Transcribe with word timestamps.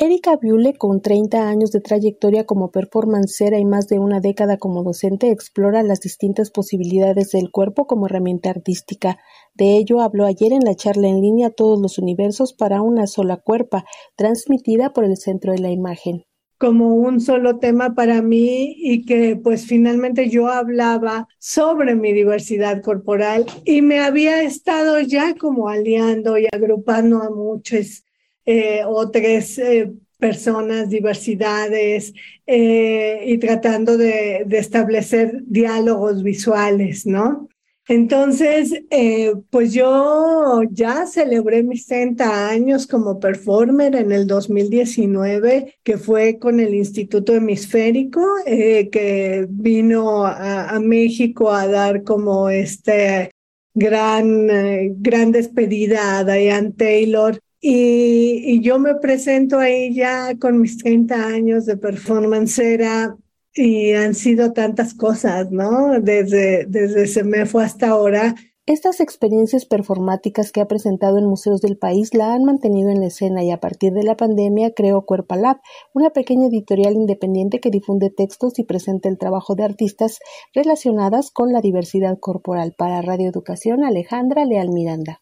Erika 0.00 0.36
Biule, 0.36 0.74
con 0.74 1.02
30 1.02 1.48
años 1.48 1.72
de 1.72 1.80
trayectoria 1.80 2.46
como 2.46 2.70
performancera 2.70 3.58
y 3.58 3.64
más 3.64 3.88
de 3.88 3.98
una 3.98 4.20
década 4.20 4.56
como 4.56 4.84
docente, 4.84 5.32
explora 5.32 5.82
las 5.82 5.98
distintas 5.98 6.52
posibilidades 6.52 7.32
del 7.32 7.50
cuerpo 7.50 7.88
como 7.88 8.06
herramienta 8.06 8.48
artística. 8.48 9.18
De 9.54 9.76
ello 9.76 10.00
habló 10.00 10.24
ayer 10.24 10.52
en 10.52 10.60
la 10.64 10.76
charla 10.76 11.08
en 11.08 11.20
línea 11.20 11.50
Todos 11.50 11.80
los 11.80 11.98
universos 11.98 12.52
para 12.52 12.80
una 12.80 13.08
sola 13.08 13.38
cuerpa, 13.38 13.84
transmitida 14.14 14.92
por 14.92 15.04
el 15.04 15.16
Centro 15.16 15.50
de 15.50 15.58
la 15.58 15.72
Imagen 15.72 16.22
como 16.58 16.94
un 16.96 17.20
solo 17.20 17.58
tema 17.60 17.94
para 17.94 18.20
mí 18.20 18.74
y 18.76 19.04
que 19.04 19.36
pues 19.36 19.66
finalmente 19.66 20.28
yo 20.28 20.48
hablaba 20.48 21.28
sobre 21.38 21.94
mi 21.94 22.12
diversidad 22.12 22.82
corporal 22.82 23.46
y 23.64 23.80
me 23.80 24.00
había 24.00 24.42
estado 24.42 24.98
ya 25.00 25.36
como 25.36 25.68
aliando 25.68 26.36
y 26.36 26.48
agrupando 26.52 27.22
a 27.22 27.30
muchos 27.30 28.02
eh, 28.50 28.80
otras 28.86 29.58
eh, 29.58 29.92
personas, 30.16 30.88
diversidades 30.88 32.14
eh, 32.46 33.22
y 33.26 33.36
tratando 33.36 33.98
de, 33.98 34.46
establecer 34.52 35.42
diálogos 35.44 36.22
visuales, 36.22 37.04
¿no? 37.04 37.50
Entonces, 37.88 38.84
pues 39.50 39.74
yo 39.74 40.62
ya 40.70 41.06
celebré 41.06 41.62
mis 41.62 41.86
30 41.86 42.48
años 42.48 42.86
como 42.86 43.20
performer 43.20 43.94
en 43.96 44.12
el 44.12 44.26
2019, 44.26 45.74
que 45.82 45.98
fue 45.98 46.38
con 46.38 46.58
el 46.58 46.74
Instituto 46.74 47.34
Hemisférico, 47.34 48.22
que 48.46 49.46
vino 49.48 50.24
a, 50.24 50.70
a, 50.70 50.80
México 50.80 51.50
a 51.50 51.66
dar 51.66 52.02
como 52.02 52.48
este 52.48 53.30
gran, 53.74 54.48
gran 55.02 55.32
despedida 55.32 56.18
a 56.18 56.24
Diane 56.24 56.72
Taylor 56.72 57.40
y, 57.60 58.60
yo 58.60 58.78
me 58.78 58.94
presento 58.96 59.58
ahí 59.58 59.94
ya 59.94 60.36
con 60.38 60.60
mis 60.60 60.78
30 60.78 61.26
años 61.26 61.66
de 61.66 61.76
performancera 61.76 63.16
y 63.54 63.92
han 63.92 64.14
sido 64.14 64.52
tantas 64.52 64.94
cosas, 64.94 65.50
¿no? 65.50 66.00
Desde, 66.00 66.66
desde 66.66 67.06
se 67.06 67.24
me 67.24 67.46
fue 67.46 67.64
hasta 67.64 67.88
ahora. 67.88 68.34
Estas 68.68 69.00
experiencias 69.00 69.64
performáticas 69.64 70.52
que 70.52 70.60
ha 70.60 70.68
presentado 70.68 71.16
en 71.16 71.24
museos 71.24 71.62
del 71.62 71.78
país 71.78 72.12
la 72.12 72.34
han 72.34 72.44
mantenido 72.44 72.90
en 72.90 73.00
la 73.00 73.06
escena 73.06 73.42
y 73.42 73.50
a 73.50 73.60
partir 73.60 73.94
de 73.94 74.02
la 74.02 74.14
pandemia 74.14 74.74
creó 74.74 75.06
Cuerpa 75.06 75.36
Lab, 75.36 75.56
una 75.94 76.10
pequeña 76.10 76.48
editorial 76.48 76.92
independiente 76.92 77.60
que 77.60 77.70
difunde 77.70 78.10
textos 78.10 78.58
y 78.58 78.64
presenta 78.64 79.08
el 79.08 79.16
trabajo 79.16 79.54
de 79.54 79.64
artistas 79.64 80.18
relacionadas 80.52 81.30
con 81.30 81.50
la 81.50 81.62
diversidad 81.62 82.18
corporal. 82.20 82.74
Para 82.76 83.00
Radio 83.00 83.30
Educación, 83.30 83.84
Alejandra 83.84 84.44
Leal 84.44 84.68
Miranda. 84.68 85.16